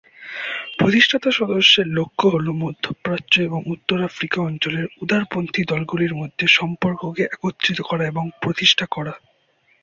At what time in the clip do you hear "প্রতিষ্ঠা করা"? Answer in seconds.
8.41-9.13